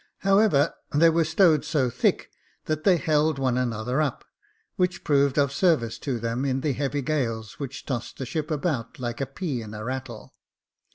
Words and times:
However, 0.21 0.73
they 0.91 1.11
were 1.11 1.23
stowed 1.23 1.63
so 1.63 1.91
thick, 1.91 2.31
that 2.65 2.85
they 2.85 2.97
held 2.97 3.37
one 3.37 3.55
another 3.55 4.01
up, 4.01 4.25
which 4.75 5.03
proved 5.03 5.37
of 5.37 5.53
service 5.53 5.99
to 5.99 6.17
them 6.17 6.43
in 6.43 6.61
the 6.61 6.73
heavy 6.73 7.03
gales 7.03 7.59
which 7.59 7.85
tossed 7.85 8.17
the 8.17 8.25
ship 8.25 8.49
about 8.49 8.97
like 8.97 9.21
a 9.21 9.27
pea 9.27 9.61
in 9.61 9.75
a 9.75 9.83
rattle. 9.83 10.33